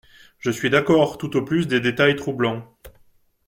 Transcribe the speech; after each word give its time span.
Je 0.39 0.49
suis 0.49 0.71
d’accord, 0.71 1.19
tout 1.19 1.35
au 1.37 1.43
plus 1.45 1.67
des 1.67 1.79
détails 1.79 2.15
troublants. 2.15 2.65